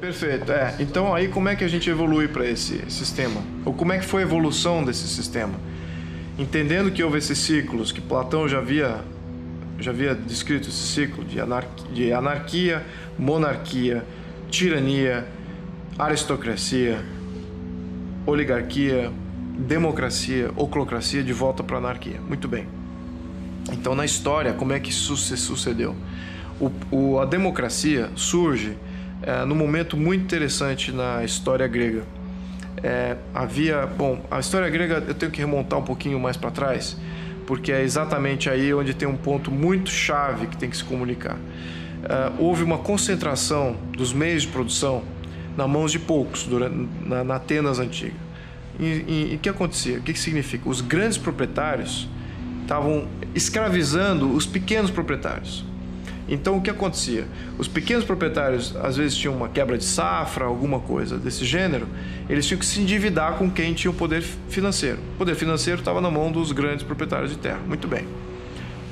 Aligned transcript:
Perfeito, 0.00 0.52
é. 0.52 0.76
Então 0.78 1.14
aí 1.14 1.28
como 1.28 1.48
é 1.48 1.56
que 1.56 1.64
a 1.64 1.68
gente 1.68 1.90
evolui 1.90 2.28
para 2.28 2.46
esse 2.46 2.88
sistema? 2.90 3.42
Ou 3.64 3.72
como 3.72 3.92
é 3.92 3.98
que 3.98 4.04
foi 4.04 4.22
a 4.22 4.24
evolução 4.24 4.84
desse 4.84 5.08
sistema? 5.08 5.54
Entendendo 6.38 6.90
que 6.90 7.02
houve 7.02 7.18
esses 7.18 7.38
ciclos, 7.38 7.90
que 7.90 8.00
Platão 8.00 8.48
já 8.48 8.58
havia, 8.58 9.00
já 9.78 9.90
havia 9.90 10.14
descrito 10.14 10.68
esse 10.68 10.86
ciclo 10.86 11.24
de 11.24 11.40
anarquia, 11.40 11.86
de 11.92 12.12
anarquia 12.12 12.84
monarquia, 13.18 14.04
tirania, 14.48 15.26
aristocracia, 15.98 17.04
oligarquia, 18.24 19.10
democracia, 19.58 20.50
oclocracia, 20.56 21.22
de 21.22 21.32
volta 21.32 21.64
para 21.64 21.76
a 21.76 21.80
anarquia. 21.80 22.20
Muito 22.20 22.46
bem. 22.46 22.66
Então, 23.72 23.94
na 23.94 24.04
história, 24.04 24.52
como 24.52 24.72
é 24.72 24.78
que 24.78 24.90
isso 24.90 25.16
se 25.16 25.36
sucedeu? 25.36 25.96
O, 26.60 26.70
o, 26.90 27.18
a 27.18 27.24
democracia 27.24 28.10
surge 28.14 28.76
é, 29.22 29.44
num 29.44 29.54
momento 29.54 29.96
muito 29.96 30.22
interessante 30.22 30.92
na 30.92 31.24
história 31.24 31.66
grega. 31.66 32.02
É, 32.82 33.16
havia, 33.34 33.86
bom, 33.86 34.24
a 34.30 34.38
história 34.38 34.68
grega 34.70 35.04
eu 35.06 35.14
tenho 35.14 35.32
que 35.32 35.40
remontar 35.40 35.78
um 35.78 35.82
pouquinho 35.82 36.18
mais 36.20 36.36
para 36.36 36.50
trás, 36.50 36.96
porque 37.46 37.72
é 37.72 37.82
exatamente 37.82 38.48
aí 38.48 38.72
onde 38.72 38.94
tem 38.94 39.08
um 39.08 39.16
ponto 39.16 39.50
muito 39.50 39.90
chave 39.90 40.46
que 40.46 40.56
tem 40.56 40.70
que 40.70 40.76
se 40.76 40.84
comunicar. 40.84 41.36
É, 42.04 42.32
houve 42.38 42.62
uma 42.62 42.78
concentração 42.78 43.76
dos 43.96 44.12
meios 44.12 44.42
de 44.42 44.48
produção 44.48 45.02
na 45.56 45.66
mãos 45.66 45.90
de 45.90 45.98
poucos 45.98 46.44
durante, 46.44 46.88
na, 47.04 47.24
na 47.24 47.36
Atenas 47.36 47.80
antiga. 47.80 48.28
E 48.78 49.34
o 49.34 49.38
que 49.40 49.48
acontecia? 49.48 49.98
O 49.98 50.02
que, 50.02 50.12
que 50.12 50.18
significa? 50.20 50.68
Os 50.68 50.80
grandes 50.80 51.18
proprietários 51.18 52.08
estavam 52.62 53.08
escravizando 53.34 54.30
os 54.32 54.46
pequenos 54.46 54.88
proprietários. 54.88 55.64
Então 56.28 56.58
o 56.58 56.60
que 56.60 56.68
acontecia? 56.68 57.26
Os 57.56 57.66
pequenos 57.66 58.04
proprietários 58.04 58.76
às 58.76 58.96
vezes 58.96 59.16
tinham 59.16 59.34
uma 59.34 59.48
quebra 59.48 59.78
de 59.78 59.84
safra, 59.84 60.44
alguma 60.44 60.78
coisa 60.80 61.16
desse 61.16 61.44
gênero, 61.44 61.88
eles 62.28 62.46
tinham 62.46 62.58
que 62.58 62.66
se 62.66 62.80
endividar 62.80 63.34
com 63.34 63.50
quem 63.50 63.72
tinha 63.72 63.90
o 63.90 63.94
poder 63.94 64.22
financeiro. 64.48 64.98
O 65.14 65.18
poder 65.18 65.34
financeiro 65.34 65.80
estava 65.80 66.00
na 66.00 66.10
mão 66.10 66.30
dos 66.30 66.52
grandes 66.52 66.84
proprietários 66.84 67.30
de 67.30 67.38
terra. 67.38 67.60
Muito 67.66 67.88
bem. 67.88 68.06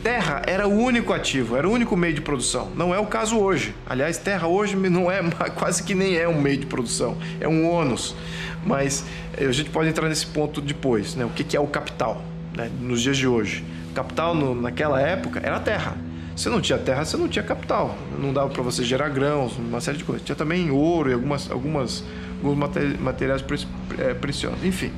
Terra 0.03 0.41
era 0.47 0.69
o 0.69 0.73
único 0.73 1.13
ativo, 1.13 1.57
era 1.57 1.69
o 1.69 1.73
único 1.73 1.97
meio 1.97 2.15
de 2.15 2.21
produção. 2.21 2.71
Não 2.77 2.95
é 2.95 2.99
o 2.99 3.07
caso 3.07 3.39
hoje. 3.39 3.75
Aliás, 3.85 4.17
terra 4.17 4.47
hoje 4.47 4.77
não 4.89 5.11
é 5.11 5.21
quase 5.51 5.83
que 5.83 5.95
nem 5.95 6.17
é 6.17 6.29
um 6.29 6.41
meio 6.41 6.59
de 6.59 6.67
produção, 6.67 7.19
é 7.41 7.49
um 7.49 7.69
ônus. 7.69 8.15
Mas 8.65 9.05
eh, 9.37 9.47
a 9.47 9.53
gente 9.53 9.71
pode 9.71 9.89
entrar 9.89 10.09
nesse 10.09 10.27
ponto 10.27 10.61
depois, 10.61 11.15
né? 11.15 11.25
O 11.25 11.31
que 11.31 11.57
é 11.57 11.61
o 11.61 11.67
capital, 11.67 12.23
né? 12.57 12.71
nos 12.81 13.03
dias 13.03 13.17
de 13.17 13.27
hoje? 13.27 13.65
Capital 13.95 14.35
no, 14.35 14.55
naquela 14.55 15.01
época 15.01 15.41
era 15.43 15.57
a 15.57 15.61
terra. 15.61 15.97
Se 16.37 16.51
não 16.51 16.61
tinha 16.61 16.79
terra, 16.79 17.03
você 17.03 17.17
não 17.17 17.29
tinha 17.29 17.43
capital. 17.43 17.97
Não 18.19 18.31
dava 18.31 18.51
para 18.51 18.63
você 18.63 18.85
gerar 18.85 19.09
grãos, 19.09 19.57
uma 19.57 19.81
série 19.81 19.97
de 19.97 20.05
coisas. 20.05 20.25
Tinha 20.25 20.37
também 20.37 20.71
ouro 20.71 21.11
e 21.11 21.15
algumas, 21.15 21.51
algumas, 21.51 22.05
alguns 22.45 22.59
materiais 23.01 23.43
é, 23.99 24.13
preciosos. 24.13 24.63
Enfim. 24.63 24.93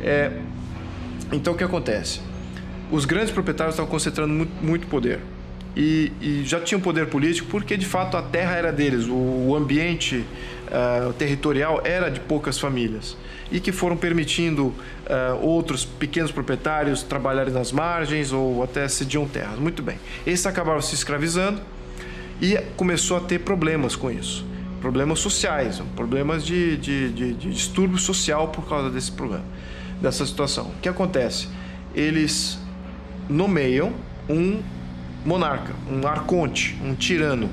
É, 0.00 0.32
então 1.32 1.54
o 1.54 1.56
que 1.56 1.62
acontece? 1.62 2.20
Os 2.90 3.04
grandes 3.04 3.30
proprietários 3.30 3.74
estavam 3.74 3.90
concentrando 3.90 4.34
muito, 4.34 4.64
muito 4.64 4.86
poder. 4.88 5.20
E, 5.76 6.10
e, 6.22 6.42
já 6.46 6.58
tinham 6.58 6.80
poder 6.80 7.06
político 7.08 7.48
porque 7.50 7.76
de 7.76 7.84
fato 7.84 8.16
a 8.16 8.22
terra 8.22 8.56
era 8.56 8.72
deles, 8.72 9.06
o, 9.06 9.54
ambiente 9.54 10.24
uh, 10.68 11.12
territorial 11.12 11.82
era 11.84 12.08
de 12.08 12.18
poucas 12.18 12.58
famílias 12.58 13.14
e 13.52 13.60
que 13.60 13.70
foram 13.72 13.94
permitindo 13.94 14.68
uh, 14.68 14.74
outros 15.42 15.84
pequenos 15.84 16.32
proprietários 16.32 17.02
trabalharem 17.02 17.52
nas 17.52 17.72
margens 17.72 18.32
ou 18.32 18.62
até 18.62 18.88
cediam 18.88 19.28
terras. 19.28 19.58
Muito 19.58 19.82
bem. 19.82 19.98
Esses 20.26 20.46
acabaram 20.46 20.80
se 20.80 20.94
escravizando 20.94 21.60
e 22.40 22.56
começou 22.76 23.18
a 23.18 23.20
ter 23.20 23.40
problemas 23.40 23.94
com 23.94 24.10
isso. 24.10 24.46
Problemas 24.80 25.18
sociais, 25.18 25.82
problemas 25.94 26.44
de, 26.44 26.76
de, 26.78 27.12
de, 27.12 27.34
de 27.34 27.50
distúrbio 27.50 27.98
social 27.98 28.48
por 28.48 28.66
causa 28.66 28.88
desse 28.88 29.12
problema, 29.12 29.44
dessa 30.00 30.24
situação. 30.24 30.66
O 30.66 30.80
que 30.80 30.88
acontece? 30.88 31.48
Eles 31.94 32.58
nomeiam 33.28 33.92
um 34.28 34.62
monarca, 35.26 35.74
um 35.90 36.06
arconte, 36.06 36.78
um 36.82 36.94
tirano, 36.94 37.50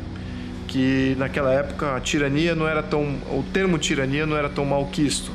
que 0.68 1.16
naquela 1.18 1.52
época 1.52 1.96
a 1.96 2.00
tirania 2.00 2.56
não 2.56 2.68
era 2.68 2.84
tão, 2.84 3.04
o 3.32 3.44
termo 3.52 3.78
tirania 3.78 4.26
não 4.26 4.38
era 4.38 4.48
tão 4.48 4.66
malquisto 4.66 5.32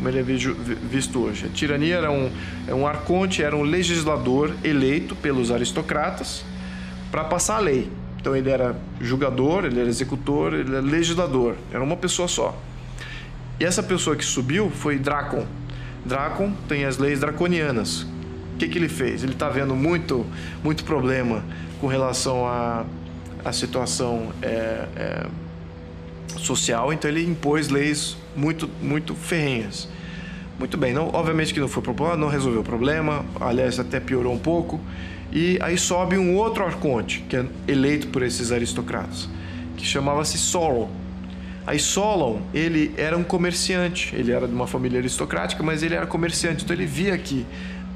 como 0.00 0.08
ele 0.08 0.18
é 0.18 0.22
visto 0.22 1.20
hoje. 1.20 1.44
A 1.44 1.48
tirania 1.50 1.96
era 1.96 2.10
um, 2.10 2.30
é 2.66 2.74
um 2.74 2.86
arconte, 2.86 3.42
era 3.42 3.54
um 3.54 3.62
legislador 3.62 4.50
eleito 4.64 5.14
pelos 5.14 5.50
aristocratas 5.50 6.42
para 7.10 7.22
passar 7.22 7.56
a 7.56 7.58
lei. 7.58 7.90
Então 8.18 8.34
ele 8.34 8.48
era 8.48 8.74
julgador, 8.98 9.66
ele 9.66 9.78
era 9.78 9.88
executor, 9.88 10.54
ele 10.54 10.70
era 10.70 10.80
legislador, 10.80 11.54
era 11.70 11.84
uma 11.84 11.96
pessoa 11.96 12.26
só. 12.28 12.58
E 13.58 13.64
essa 13.64 13.82
pessoa 13.82 14.16
que 14.16 14.24
subiu 14.24 14.70
foi 14.70 14.98
Dracon. 14.98 15.46
Dracon 16.04 16.54
tem 16.66 16.86
as 16.86 16.96
leis 16.96 17.20
draconianas. 17.20 18.02
O 18.54 18.56
que, 18.58 18.68
que 18.68 18.78
ele 18.78 18.88
fez? 18.88 19.22
Ele 19.22 19.32
está 19.32 19.50
vendo 19.50 19.76
muito, 19.76 20.24
muito 20.64 20.82
problema 20.82 21.44
com 21.80 21.86
relação 21.86 22.46
à, 22.46 22.84
à 23.44 23.52
situação 23.52 24.32
é, 24.42 24.86
é, 24.96 25.26
social, 26.38 26.92
então 26.92 27.10
ele 27.10 27.24
impôs 27.24 27.68
leis 27.68 28.16
muito, 28.36 28.68
muito 28.82 29.14
ferrenhas. 29.14 29.88
Muito 30.58 30.76
bem, 30.76 30.92
não, 30.92 31.08
obviamente 31.14 31.54
que 31.54 31.60
não 31.60 31.68
foi 31.68 31.82
popular, 31.82 32.18
não 32.18 32.28
resolveu 32.28 32.60
o 32.60 32.64
problema, 32.64 33.24
aliás, 33.40 33.80
até 33.80 33.98
piorou 33.98 34.34
um 34.34 34.38
pouco. 34.38 34.78
E 35.32 35.58
aí 35.62 35.78
sobe 35.78 36.18
um 36.18 36.36
outro 36.36 36.64
arconte, 36.64 37.24
que 37.28 37.36
é 37.36 37.46
eleito 37.66 38.08
por 38.08 38.22
esses 38.22 38.52
aristocratas, 38.52 39.28
que 39.76 39.86
chamava-se 39.86 40.36
Solon. 40.36 40.88
Aí 41.66 41.78
Solon, 41.78 42.40
ele 42.52 42.92
era 42.96 43.16
um 43.16 43.22
comerciante, 43.22 44.14
ele 44.14 44.32
era 44.32 44.46
de 44.46 44.52
uma 44.52 44.66
família 44.66 44.98
aristocrática, 44.98 45.62
mas 45.62 45.82
ele 45.82 45.94
era 45.94 46.06
comerciante, 46.06 46.64
então 46.64 46.76
ele 46.76 46.84
via 46.84 47.16
que 47.16 47.46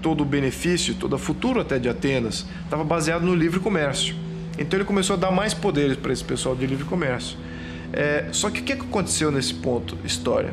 todo 0.05 0.21
o 0.21 0.25
benefício, 0.27 0.95
todo 0.95 1.15
o 1.15 1.19
futuro 1.19 1.59
até 1.59 1.79
de 1.79 1.89
Atenas, 1.89 2.45
estava 2.63 2.85
baseado 2.85 3.23
no 3.23 3.35
livre 3.35 3.59
comércio. 3.59 4.15
Então 4.59 4.79
ele 4.79 4.85
começou 4.85 5.17
a 5.17 5.19
dar 5.19 5.31
mais 5.31 5.55
poderes 5.55 5.97
para 5.97 6.13
esse 6.13 6.23
pessoal 6.23 6.55
de 6.55 6.67
livre 6.67 6.85
comércio. 6.85 7.39
É, 7.91 8.27
só 8.31 8.51
que 8.51 8.61
o 8.61 8.63
que 8.63 8.75
aconteceu 8.75 9.33
nesse 9.33 9.55
ponto, 9.55 9.97
história? 10.05 10.53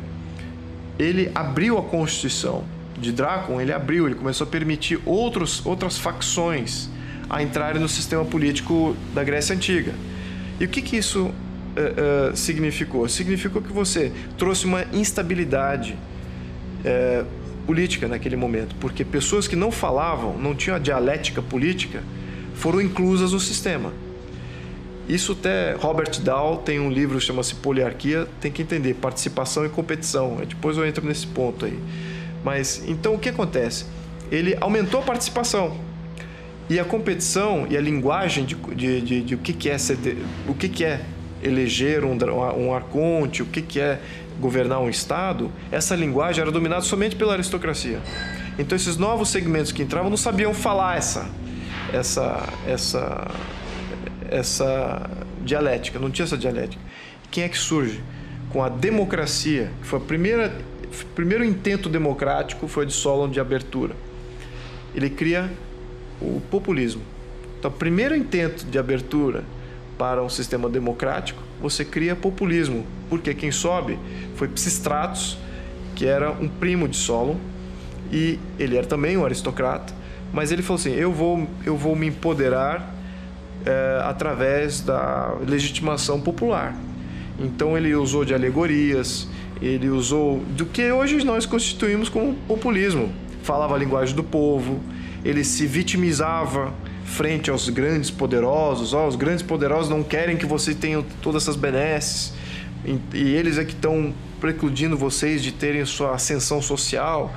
Ele 0.98 1.30
abriu 1.34 1.76
a 1.76 1.82
Constituição 1.82 2.64
de 2.98 3.12
Drácon, 3.12 3.60
ele 3.60 3.74
abriu, 3.74 4.06
ele 4.06 4.14
começou 4.14 4.46
a 4.46 4.50
permitir 4.50 4.98
outros, 5.04 5.64
outras 5.66 5.98
facções 5.98 6.88
a 7.28 7.42
entrarem 7.42 7.80
no 7.80 7.88
sistema 7.88 8.24
político 8.24 8.96
da 9.14 9.22
Grécia 9.22 9.54
Antiga. 9.54 9.92
E 10.58 10.64
o 10.64 10.68
que, 10.68 10.80
que 10.80 10.96
isso 10.96 11.26
uh, 11.26 11.32
uh, 12.32 12.36
significou? 12.36 13.06
Significou 13.06 13.60
que 13.60 13.72
você 13.72 14.12
trouxe 14.38 14.64
uma 14.64 14.86
instabilidade 14.94 15.94
uh, 16.86 17.41
política 17.66 18.08
naquele 18.08 18.36
momento, 18.36 18.74
porque 18.80 19.04
pessoas 19.04 19.46
que 19.46 19.56
não 19.56 19.70
falavam, 19.70 20.36
não 20.36 20.54
tinham 20.54 20.76
a 20.76 20.78
dialética 20.78 21.40
política, 21.40 22.02
foram 22.54 22.80
inclusas 22.80 23.32
no 23.32 23.40
sistema. 23.40 23.92
Isso 25.08 25.32
até 25.32 25.74
Robert 25.74 26.20
Dahl 26.20 26.58
tem 26.58 26.78
um 26.78 26.90
livro 26.90 27.18
que 27.18 27.24
chama-se 27.24 27.54
Poliarquia, 27.56 28.26
tem 28.40 28.52
que 28.52 28.62
entender 28.62 28.94
participação 28.94 29.66
e 29.66 29.68
competição. 29.68 30.36
Depois 30.46 30.76
eu 30.76 30.86
entro 30.86 31.04
nesse 31.04 31.26
ponto 31.26 31.64
aí. 31.64 31.78
Mas 32.44 32.84
então 32.86 33.14
o 33.14 33.18
que 33.18 33.28
acontece? 33.28 33.84
Ele 34.30 34.56
aumentou 34.60 35.00
a 35.00 35.02
participação 35.02 35.76
e 36.70 36.78
a 36.78 36.84
competição 36.84 37.66
e 37.68 37.76
a 37.76 37.80
linguagem 37.80 38.44
de, 38.44 38.54
de, 38.54 39.00
de, 39.00 39.22
de 39.22 39.34
o 39.34 39.38
que, 39.38 39.52
que 39.52 39.68
é 39.68 39.76
ser, 39.76 39.98
o 40.48 40.54
que, 40.54 40.68
que 40.68 40.84
é 40.84 41.00
eleger 41.42 42.04
um, 42.04 42.16
um 42.56 42.74
arconte, 42.74 43.42
o 43.42 43.46
que, 43.46 43.60
que 43.60 43.80
é 43.80 44.00
governar 44.40 44.80
um 44.80 44.88
Estado, 44.88 45.50
essa 45.70 45.94
linguagem 45.94 46.42
era 46.42 46.50
dominada 46.50 46.82
somente 46.82 47.16
pela 47.16 47.34
aristocracia. 47.34 48.00
Então 48.58 48.76
esses 48.76 48.96
novos 48.96 49.28
segmentos 49.30 49.72
que 49.72 49.82
entravam 49.82 50.10
não 50.10 50.16
sabiam 50.16 50.52
falar 50.52 50.96
essa, 50.96 51.28
essa, 51.92 52.48
essa, 52.66 53.30
essa 54.30 55.10
dialética, 55.44 55.98
não 55.98 56.10
tinha 56.10 56.24
essa 56.24 56.36
dialética. 56.36 56.82
Quem 57.30 57.44
é 57.44 57.48
que 57.48 57.58
surge? 57.58 58.02
Com 58.50 58.62
a 58.62 58.68
democracia, 58.68 59.70
que 59.80 59.86
foi 59.86 59.98
a 59.98 60.02
primeira, 60.02 60.54
o 60.84 61.06
primeiro 61.14 61.44
intento 61.44 61.88
democrático 61.88 62.68
foi 62.68 62.84
de 62.84 62.92
Solon 62.92 63.30
de 63.30 63.40
abertura. 63.40 63.96
Ele 64.94 65.08
cria 65.08 65.50
o 66.20 66.40
populismo. 66.50 67.02
Então, 67.58 67.70
o 67.70 67.74
primeiro 67.74 68.14
intento 68.14 68.66
de 68.66 68.78
abertura 68.78 69.44
para 70.02 70.20
um 70.20 70.28
sistema 70.28 70.68
democrático, 70.68 71.40
você 71.60 71.84
cria 71.84 72.16
populismo, 72.16 72.84
porque 73.08 73.32
quem 73.32 73.52
sobe 73.52 73.96
foi 74.34 74.48
Psistratos, 74.48 75.38
que 75.94 76.04
era 76.04 76.32
um 76.32 76.48
primo 76.48 76.88
de 76.88 76.96
Solon, 76.96 77.36
e 78.10 78.36
ele 78.58 78.76
era 78.76 78.84
também 78.84 79.16
um 79.16 79.24
aristocrata, 79.24 79.94
mas 80.32 80.50
ele 80.50 80.60
falou 80.60 80.80
assim: 80.80 80.90
eu 80.90 81.12
vou, 81.12 81.46
eu 81.64 81.76
vou 81.76 81.94
me 81.94 82.08
empoderar 82.08 82.92
é, 83.64 84.02
através 84.02 84.80
da 84.80 85.36
legitimação 85.46 86.20
popular. 86.20 86.74
Então 87.38 87.78
ele 87.78 87.94
usou 87.94 88.24
de 88.24 88.34
alegorias, 88.34 89.28
ele 89.60 89.88
usou 89.88 90.40
do 90.56 90.66
que 90.66 90.90
hoje 90.90 91.22
nós 91.24 91.46
constituímos 91.46 92.08
como 92.08 92.34
populismo. 92.48 93.12
Falava 93.44 93.76
a 93.76 93.78
linguagem 93.78 94.16
do 94.16 94.24
povo, 94.24 94.80
ele 95.24 95.44
se 95.44 95.64
vitimizava 95.64 96.74
frente 97.12 97.50
aos 97.50 97.68
grandes 97.68 98.10
poderosos. 98.10 98.92
Oh, 98.92 99.06
os 99.06 99.16
grandes 99.16 99.42
poderosos 99.42 99.88
não 99.88 100.02
querem 100.02 100.36
que 100.36 100.46
você 100.46 100.74
tenha 100.74 101.04
todas 101.20 101.42
essas 101.42 101.56
benesses. 101.56 102.32
e 103.14 103.34
eles 103.34 103.58
é 103.58 103.64
que 103.64 103.72
estão 103.72 104.12
precludindo 104.40 104.96
vocês 104.96 105.42
de 105.42 105.52
terem 105.52 105.84
sua 105.84 106.14
ascensão 106.14 106.60
social. 106.60 107.32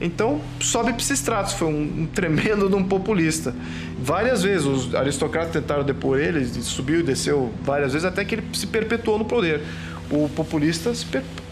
Então, 0.00 0.40
sobe 0.60 0.92
Pisistratos, 0.92 1.54
foi 1.54 1.66
um, 1.66 2.02
um 2.02 2.06
tremendo 2.06 2.68
de 2.68 2.76
um 2.76 2.84
populista. 2.84 3.52
Várias 4.00 4.44
vezes 4.44 4.64
os 4.64 4.94
aristocratas 4.94 5.52
tentaram 5.52 5.82
depor 5.82 6.20
ele, 6.20 6.44
subiu 6.62 7.00
e 7.00 7.02
desceu 7.02 7.52
várias 7.64 7.92
vezes 7.92 8.06
até 8.06 8.24
que 8.24 8.36
ele 8.36 8.44
se 8.52 8.66
perpetuou 8.68 9.18
no 9.18 9.24
poder. 9.24 9.62
O 10.10 10.28
populista 10.28 10.94
se 10.94 11.04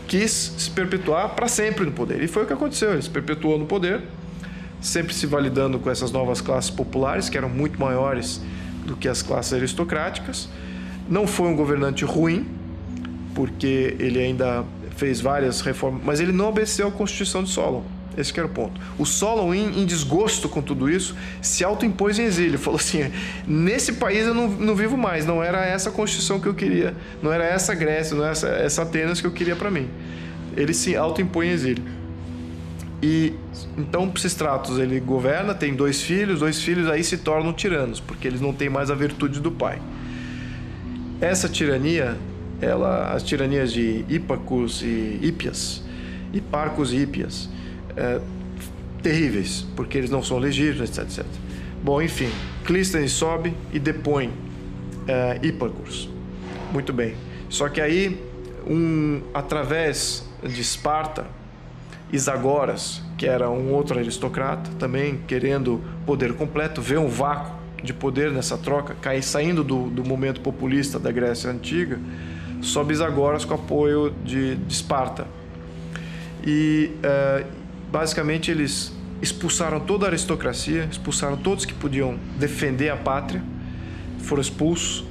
quis 0.07 0.55
se 0.57 0.71
perpetuar 0.71 1.31
para 1.31 1.49
sempre 1.49 1.85
no 1.85 1.91
poder. 1.91 2.23
E 2.23 2.29
foi 2.29 2.45
o 2.45 2.47
que 2.47 2.53
aconteceu, 2.53 2.93
ele 2.93 3.03
se 3.03 3.11
perpetuou 3.11 3.59
no 3.59 3.67
poder, 3.67 4.03
sempre 4.87 5.13
se 5.13 5.27
validando 5.27 5.79
com 5.79 5.91
essas 5.91 6.13
novas 6.13 6.41
classes 6.41 6.71
populares, 6.71 7.29
que 7.29 7.37
eram 7.37 7.49
muito 7.49 7.79
maiores 7.79 8.41
do 8.85 8.97
que 8.97 9.09
as 9.09 9.21
classes 9.21 9.53
aristocráticas. 9.53 10.49
Não 11.09 11.27
foi 11.27 11.49
um 11.49 11.57
governante 11.57 12.05
ruim, 12.05 12.47
porque 13.35 13.97
ele 13.99 14.21
ainda 14.21 14.65
fez 14.97 15.21
várias 15.21 15.61
reformas, 15.61 16.03
mas 16.05 16.21
ele 16.21 16.33
não 16.33 16.49
obedeceu 16.49 16.89
à 16.89 16.91
Constituição 16.91 17.43
de 17.43 17.51
Solon. 17.51 17.83
Esse 18.17 18.33
que 18.33 18.41
era 18.41 18.47
o 18.47 18.51
ponto. 18.51 18.81
O 18.99 19.05
Solon, 19.05 19.53
em, 19.53 19.85
desgosto 19.85 20.49
com 20.49 20.63
tudo 20.63 20.89
isso, 20.89 21.15
se 21.43 21.63
autoimpôs 21.63 22.19
em 22.19 22.23
exílio. 22.23 22.57
Falou 22.59 22.81
assim: 22.81 23.11
nesse 23.47 23.95
país 23.95 24.27
eu 24.27 24.33
não, 24.33 24.49
não, 24.49 24.75
vivo 24.75 24.97
mais. 24.97 25.27
Não 25.27 25.43
era 25.43 25.67
essa 25.67 25.91
Constituição 25.91 26.41
que 26.41 26.47
eu 26.47 26.55
queria. 26.55 26.95
Não 27.23 27.31
era 27.31 27.45
essa 27.45 27.75
Grécia, 27.75 28.17
não 28.17 28.23
era 28.23 28.33
essa, 28.33 28.49
essa 28.49 28.83
Atenas 28.83 29.21
que 29.21 29.27
eu 29.27 29.33
queria 29.33 29.55
para 29.55 29.71
mim. 29.71 29.91
Ele 30.57 30.73
se 30.73 30.97
autoimpõe 30.97 31.49
em 31.49 31.51
exílio. 31.51 31.85
E 33.03 33.35
então 33.77 34.11
Psistratos 34.11 34.79
ele 34.79 34.99
governa, 35.01 35.55
tem 35.55 35.75
dois 35.75 36.03
filhos, 36.03 36.41
dois 36.41 36.63
filhos 36.63 36.89
aí 36.89 37.05
se 37.05 37.19
tornam 37.19 37.53
tiranos, 37.53 38.01
porque 38.01 38.27
eles 38.27 38.41
não 38.41 38.53
têm 38.53 38.69
mais 38.69 38.91
a 38.91 38.95
virtude 38.95 39.41
do 39.41 39.51
pai. 39.51 39.81
Essa 41.21 41.49
tirania, 41.49 42.17
ela, 42.61 43.13
as 43.13 43.23
tiranias 43.23 43.73
de 43.73 44.05
Hipparcus 44.09 44.83
e 44.83 45.19
Hípias, 45.23 45.83
Hiparcus 46.33 46.93
e 46.93 46.97
Hípias, 46.97 47.49
é, 47.97 48.21
terríveis, 49.03 49.67
porque 49.77 49.99
eles 49.99 50.11
não 50.11 50.23
são 50.23 50.39
legítimos, 50.39 50.89
etc, 50.89 51.05
etc. 51.05 51.27
Bom, 51.83 52.01
enfim, 52.03 52.31
Clístenes 52.65 53.13
sobe 53.13 53.55
e 53.73 53.79
depõe 53.79 54.33
é, 55.07 55.39
Hipparcus. 55.43 56.09
Muito 56.73 56.93
bem. 56.93 57.15
Só 57.49 57.69
que 57.69 57.81
aí, 57.81 58.21
um, 58.67 59.21
através 59.33 60.25
de 60.43 60.61
Esparta, 60.61 61.27
Isagoras, 62.13 63.03
que 63.17 63.27
era 63.27 63.51
um 63.51 63.73
outro 63.73 63.99
aristocrata, 63.99 64.71
também 64.79 65.21
querendo 65.27 65.83
poder 66.05 66.35
completo, 66.35 66.81
vê 66.81 66.97
um 66.97 67.09
vácuo 67.09 67.57
de 67.83 67.93
poder 67.93 68.31
nessa 68.31 68.57
troca, 68.57 68.97
cai 69.01 69.23
saindo 69.23 69.63
do, 69.63 69.89
do 69.91 70.05
momento 70.05 70.41
populista 70.41 70.99
da 70.99 71.11
Grécia 71.11 71.51
Antiga, 71.51 71.99
sobe 72.63 72.93
Isagoras 72.93 73.45
com 73.45 73.55
apoio 73.55 74.15
de, 74.25 74.57
de 74.57 74.73
Esparta. 74.73 75.27
E 76.45 76.93
uh, 76.99 77.47
basicamente 77.91 78.51
eles 78.51 78.93
expulsaram 79.21 79.81
toda 79.81 80.07
a 80.07 80.09
aristocracia, 80.09 80.89
expulsaram 80.91 81.37
todos 81.37 81.65
que 81.65 81.75
podiam 81.75 82.19
defender 82.39 82.91
a 82.91 82.97
pátria, 82.97 83.43
foram 84.19 84.41
expulsos. 84.41 85.05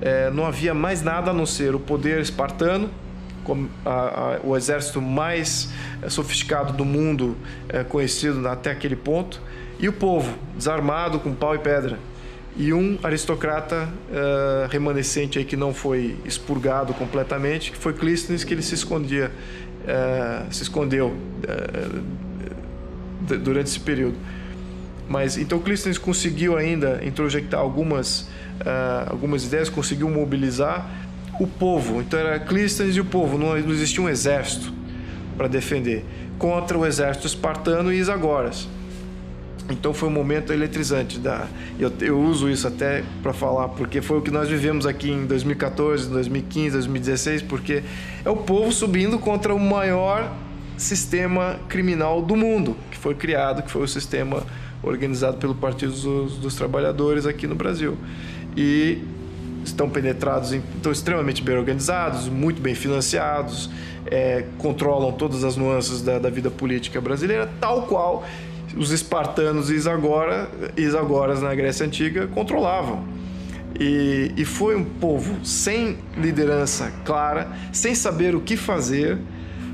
É, 0.00 0.30
não 0.30 0.44
havia 0.44 0.74
mais 0.74 1.00
nada 1.00 1.30
a 1.30 1.34
não 1.34 1.46
ser 1.46 1.76
o 1.76 1.80
poder 1.80 2.20
espartano 2.20 2.90
o 4.42 4.56
exército 4.56 5.00
mais 5.00 5.68
é, 6.00 6.08
sofisticado 6.08 6.72
do 6.72 6.84
mundo 6.84 7.36
é, 7.68 7.82
conhecido 7.82 8.46
até 8.48 8.70
aquele 8.70 8.96
ponto, 8.96 9.40
e 9.78 9.88
o 9.88 9.92
povo, 9.92 10.32
desarmado 10.56 11.18
com 11.18 11.34
pau 11.34 11.54
e 11.54 11.58
pedra. 11.58 11.98
E 12.56 12.72
um 12.72 12.98
aristocrata 13.02 13.88
é, 14.12 14.68
remanescente 14.70 15.38
aí 15.38 15.44
que 15.44 15.56
não 15.56 15.74
foi 15.74 16.16
expurgado 16.24 16.94
completamente, 16.94 17.72
que 17.72 17.76
foi 17.76 17.92
Clístenes, 17.92 18.44
que 18.44 18.54
ele 18.54 18.62
se 18.62 18.74
escondia, 18.74 19.32
se 20.50 20.62
escondeu 20.62 21.16
durante 23.42 23.66
esse 23.66 23.80
período. 23.80 24.16
Mas 25.08 25.36
então 25.36 25.58
Clístenes 25.58 25.98
conseguiu 25.98 26.56
ainda 26.56 27.00
introjectar 27.02 27.58
algumas, 27.58 28.28
algumas 29.08 29.44
ideias, 29.44 29.68
conseguiu 29.68 30.08
mobilizar 30.08 30.88
o 31.38 31.46
povo. 31.46 32.00
Então 32.00 32.18
era 32.18 32.38
Clístenes 32.40 32.96
e 32.96 33.00
o 33.00 33.04
povo, 33.04 33.38
não, 33.38 33.56
existia 33.56 34.02
um 34.02 34.08
exército 34.08 34.72
para 35.36 35.48
defender 35.48 36.04
contra 36.38 36.76
o 36.78 36.84
exército 36.84 37.26
espartano 37.26 37.92
e 37.92 37.98
Isagoras. 37.98 38.68
Então 39.70 39.94
foi 39.94 40.08
um 40.08 40.12
momento 40.12 40.52
eletrizante. 40.52 41.18
Da, 41.18 41.46
eu, 41.78 41.92
eu 42.00 42.20
uso 42.20 42.50
isso 42.50 42.66
até 42.66 43.04
para 43.22 43.32
falar, 43.32 43.68
porque 43.68 44.02
foi 44.02 44.18
o 44.18 44.22
que 44.22 44.30
nós 44.30 44.48
vivemos 44.48 44.86
aqui 44.86 45.10
em 45.10 45.26
2014, 45.26 46.08
2015, 46.08 46.70
2016, 46.72 47.42
porque 47.42 47.82
é 48.24 48.30
o 48.30 48.36
povo 48.36 48.72
subindo 48.72 49.18
contra 49.18 49.54
o 49.54 49.60
maior 49.60 50.32
sistema 50.76 51.60
criminal 51.68 52.20
do 52.20 52.34
mundo, 52.34 52.76
que 52.90 52.98
foi 52.98 53.14
criado, 53.14 53.62
que 53.62 53.70
foi 53.70 53.82
o 53.82 53.88
sistema 53.88 54.42
organizado 54.82 55.36
pelo 55.36 55.54
Partido 55.54 55.92
dos, 55.92 56.36
dos 56.38 56.54
Trabalhadores 56.56 57.24
aqui 57.24 57.46
no 57.46 57.54
Brasil. 57.54 57.96
E 58.56 58.98
estão 59.64 59.88
penetrados, 59.88 60.52
estão 60.52 60.92
extremamente 60.92 61.42
bem 61.42 61.56
organizados, 61.56 62.28
muito 62.28 62.60
bem 62.60 62.74
financiados, 62.74 63.70
é, 64.06 64.44
controlam 64.58 65.12
todas 65.12 65.44
as 65.44 65.56
nuances 65.56 66.02
da, 66.02 66.18
da, 66.18 66.30
vida 66.30 66.50
política 66.50 67.00
brasileira, 67.00 67.48
tal 67.60 67.82
qual 67.82 68.24
os 68.76 68.90
espartanos 68.90 69.70
e 69.70 69.74
Isagora, 69.74 70.48
Isagoras 70.76 71.42
na 71.42 71.54
Grécia 71.54 71.86
Antiga 71.86 72.26
controlavam. 72.26 73.04
E, 73.78 74.32
e 74.36 74.44
foi 74.44 74.76
um 74.76 74.84
povo 74.84 75.44
sem 75.44 75.98
liderança 76.16 76.92
clara, 77.04 77.48
sem 77.72 77.94
saber 77.94 78.34
o 78.34 78.40
que 78.40 78.56
fazer, 78.56 79.18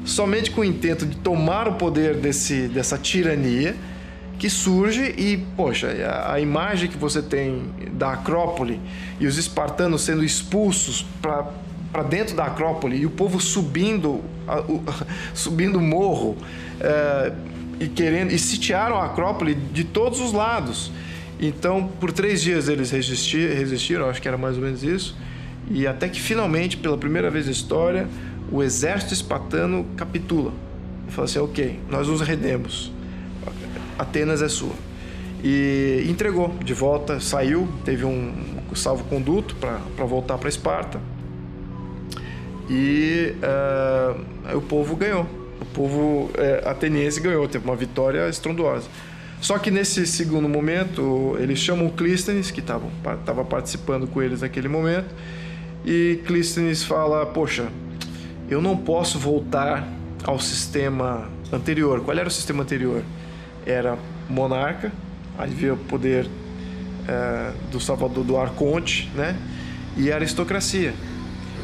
somente 0.05 0.51
com 0.51 0.61
o 0.61 0.65
intento 0.65 1.05
de 1.05 1.17
tomar 1.17 1.69
o 1.69 1.75
poder 1.75 2.17
desse, 2.17 2.69
dessa 2.69 2.97
tirania 2.97 3.75
que 4.39 4.49
surge 4.49 5.03
e, 5.19 5.37
poxa, 5.57 5.89
a, 6.27 6.41
imagem 6.41 6.89
que 6.89 6.97
você 6.97 7.21
tem 7.21 7.71
da 7.93 8.13
Acrópole 8.13 8.81
e 9.19 9.27
os 9.27 9.37
espartanos 9.37 10.03
sendo 10.03 10.25
expulsos 10.25 11.05
para 11.21 12.03
dentro 12.05 12.37
da 12.37 12.45
Acrópole 12.45 12.97
e 12.97 13.05
o 13.05 13.11
povo 13.11 13.41
subindo 13.41 14.23
a, 14.47 14.61
o, 14.61 14.85
subindo 15.35 15.81
morro 15.81 16.37
é, 16.81 17.33
e 17.81 17.89
querendo 17.89 18.31
e 18.31 18.39
sitiaram 18.39 18.97
a 18.97 19.07
Acrópole 19.07 19.55
de 19.55 19.83
todos 19.83 20.21
os 20.21 20.33
lados. 20.33 20.93
Então, 21.41 21.91
por 22.01 22.13
três 22.13 22.41
dias 22.41 22.69
eles 22.69 22.93
resistiram, 22.93 23.55
resistiram, 23.55 24.09
acho 24.09 24.23
que 24.23 24.29
era 24.29 24.39
mais 24.39 24.57
ou 24.57 24.63
menos 24.63 24.85
isso, 24.85 25.17
e 25.71 25.87
até 25.87 26.09
que 26.09 26.21
finalmente, 26.21 26.77
pela 26.77 26.97
primeira 26.97 27.31
vez 27.31 27.47
na 27.47 27.53
história, 27.53 28.09
o 28.51 28.63
exército 28.63 29.13
espartano 29.13 29.85
capitula. 29.97 30.53
E 31.09 31.13
fala 31.13 31.27
assim: 31.27 31.39
ok, 31.39 31.79
nós 31.89 32.09
nos 32.09 32.21
rendemos 32.21 32.93
Atenas 33.99 34.43
é 34.43 34.49
sua. 34.49 34.75
E 35.43 36.05
entregou 36.09 36.55
de 36.65 36.75
volta, 36.75 37.21
saiu, 37.21 37.69
teve 37.85 38.05
um 38.05 38.33
salvo-conduto 38.75 39.57
para 39.57 40.05
voltar 40.05 40.39
para 40.39 40.49
Esparta. 40.49 41.01
E 42.69 43.35
uh, 43.43 44.57
o 44.57 44.61
povo 44.61 44.97
ganhou. 44.97 45.27
O 45.61 45.65
povo 45.67 46.31
uh, 46.35 46.69
ateniense 46.69 47.21
ganhou, 47.21 47.47
teve 47.49 47.65
uma 47.65 47.77
vitória 47.77 48.29
estrondosa. 48.29 48.89
Só 49.41 49.57
que 49.59 49.71
nesse 49.71 50.07
segundo 50.07 50.49
momento, 50.49 51.37
eles 51.39 51.61
chamam 51.61 51.89
Clístenes, 51.89 52.51
que 52.51 52.61
estava 52.61 53.45
participando 53.49 54.07
com 54.09 54.21
eles 54.21 54.41
naquele 54.41 54.67
momento, 54.67 55.15
e 55.85 56.21
Clístenes 56.27 56.83
fala: 56.83 57.25
Poxa, 57.25 57.69
eu 58.51 58.61
não 58.61 58.77
posso 58.77 59.19
voltar 59.19 59.87
ao 60.25 60.41
sistema 60.41 61.29
anterior. 61.53 62.01
Qual 62.01 62.17
era 62.17 62.29
o 62.29 62.31
sistema 62.31 62.65
anterior? 62.65 63.03
Era 63.67 63.99
monarca, 64.29 64.93
havia 65.37 65.75
o 65.75 65.77
poder 65.77 66.29
é, 67.07 67.53
do 67.71 67.81
Salvador 67.81 68.25
do 68.25 68.37
Arconte, 68.37 69.11
né? 69.15 69.37
E 69.97 70.13
aristocracia. 70.13 70.95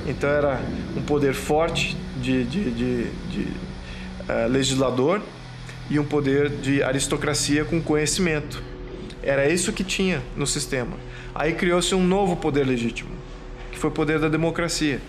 Então 0.07 0.29
era 0.29 0.61
um 0.97 1.03
poder 1.03 1.35
forte 1.35 1.97
de, 2.21 2.45
de, 2.45 2.71
de, 2.71 3.05
de 3.31 3.49
é, 4.29 4.47
legislador 4.47 5.23
e 5.91 5.99
um 5.99 6.05
poder 6.05 6.49
de 6.49 6.83
aristocracia 6.83 7.65
com 7.65 7.81
conhecimento. 7.81 8.63
Era 9.23 9.49
isso 9.49 9.73
que 9.73 9.85
tinha 9.85 10.23
no 10.37 10.47
sistema. 10.47 10.97
Aí 11.35 11.55
criou-se 11.55 11.95
um 11.95 12.05
novo 12.05 12.37
poder 12.37 12.65
legítimo, 12.65 13.11
que 13.73 13.79
foi 13.79 13.91
o 13.91 13.93
poder 13.93 14.19
da 14.19 14.29
democracia. 14.29 15.01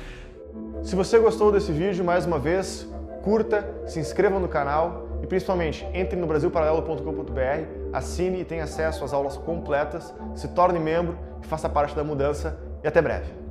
Se 0.84 0.96
você 0.96 1.20
gostou 1.20 1.52
desse 1.52 1.72
vídeo, 1.72 2.04
mais 2.04 2.26
uma 2.26 2.40
vez, 2.40 2.88
curta, 3.24 3.68
se 3.88 4.00
inscreva 4.00 4.40
no 4.40 4.48
canal 4.48 5.05
e 5.26 5.28
principalmente, 5.28 5.84
entre 5.92 6.20
no 6.20 6.28
brasilparalelo.com.br, 6.28 7.92
assine 7.92 8.42
e 8.42 8.46
tenha 8.46 8.66
acesso 8.66 9.04
às 9.04 9.12
aulas 9.12 9.36
completas, 9.36 10.14
se 10.36 10.48
torne 10.50 10.78
membro 10.78 11.18
e 11.44 11.48
faça 11.48 11.68
parte 11.68 11.96
da 11.96 12.04
mudança. 12.04 12.60
E 12.84 12.88
até 12.88 13.02
breve! 13.02 13.45